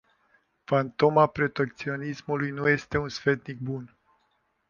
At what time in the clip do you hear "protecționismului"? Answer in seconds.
1.27-2.49